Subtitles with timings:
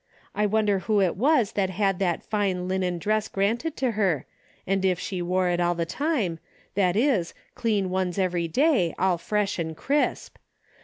[0.33, 4.25] I wonder who it was that had that fine linen dress granted to her,
[4.65, 6.39] and if she wore it all the time,
[6.73, 10.37] that is, clean ones every day, all fresh and crisp